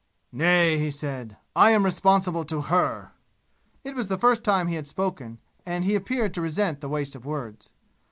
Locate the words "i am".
1.55-1.85